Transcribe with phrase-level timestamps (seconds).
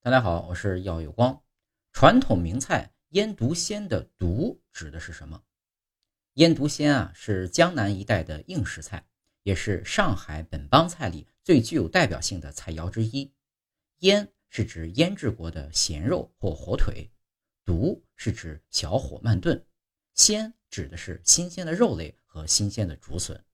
[0.00, 1.42] 大家好，我是耀有光。
[1.92, 5.42] 传统名菜腌笃鲜的“笃”指的是什么？
[6.34, 9.04] 腌笃鲜啊，是江南一带的应食菜，
[9.42, 13.34] 也是上海本帮菜里最具有代表性的菜肴之一。
[13.98, 17.10] 腌是指腌制过的咸肉或火腿，
[17.64, 19.66] 笃是指小火慢炖，
[20.14, 23.44] 鲜指的是新鲜的肉类和新鲜的竹笋。